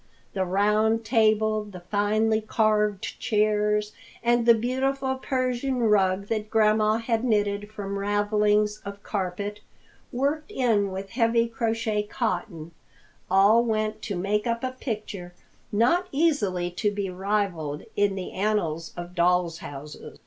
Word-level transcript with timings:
The 0.33 0.45
round 0.45 1.05
table, 1.05 1.63
the 1.63 1.81
finely 1.81 2.41
carved 2.41 3.19
chairs, 3.19 3.93
and 4.23 4.47
the 4.47 4.55
beautiful 4.55 5.13
Persian 5.17 5.77
rug 5.77 6.25
that 6.25 6.49
Grandma 6.49 6.97
had 6.97 7.23
knitted 7.23 7.71
from 7.71 7.99
ravelings 7.99 8.81
of 8.83 9.03
carpet, 9.03 9.59
worked 10.11 10.49
in 10.49 10.89
with 10.89 11.11
heavy 11.11 11.47
crochet 11.47 12.01
cotton, 12.01 12.71
all 13.29 13.63
went 13.63 14.01
to 14.01 14.15
make 14.15 14.47
up 14.47 14.63
a 14.63 14.71
picture 14.71 15.35
not 15.71 16.07
easily 16.11 16.71
to 16.71 16.89
be 16.91 17.11
rivaled 17.11 17.83
in 17.95 18.15
the 18.15 18.31
annals 18.31 18.93
of 18.97 19.13
doll's 19.13 19.59
houses. 19.59 20.17